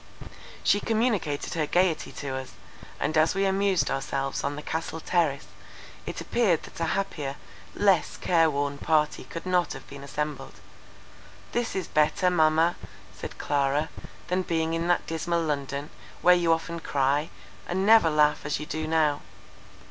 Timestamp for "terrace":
4.99-5.45